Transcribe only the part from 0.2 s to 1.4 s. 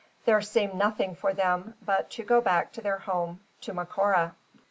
There seemed nothing for